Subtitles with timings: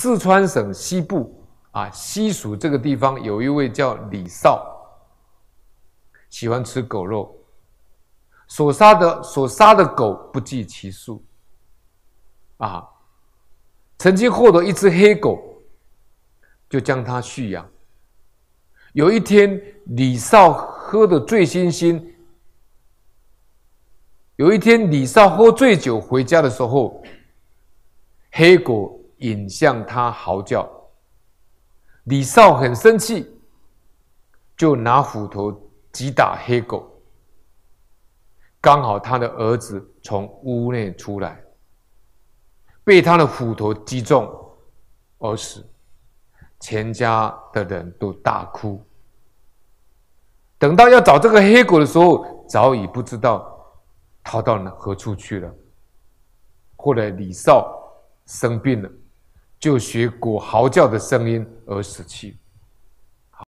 [0.00, 4.64] 四川省西部啊，西蜀这个地方有一位叫李少，
[6.30, 7.36] 喜欢吃狗肉，
[8.46, 11.20] 所杀的所杀的狗不计其数，
[12.58, 12.88] 啊，
[13.98, 15.60] 曾经获得一只黑狗，
[16.70, 17.68] 就将它驯养。
[18.92, 22.00] 有一天，李绍喝得醉醺醺。
[24.36, 27.02] 有一天，李绍喝醉酒回家的时候，
[28.30, 30.68] 黑狗引向他嚎叫。
[32.04, 33.30] 李少很生气，
[34.56, 35.52] 就拿斧头
[35.92, 36.90] 击打黑狗。
[38.60, 41.40] 刚好他的儿子从屋内出来，
[42.82, 44.28] 被他的斧头击中
[45.18, 45.64] 而死，
[46.60, 48.82] 全家的人都大哭。
[50.58, 53.64] 等到要找这个黑狗的时候，早已不知道
[54.24, 55.54] 逃到哪何处去了。
[56.76, 57.78] 后来李少
[58.26, 58.90] 生病了，
[59.58, 62.36] 就学狗嚎叫的声音而死去。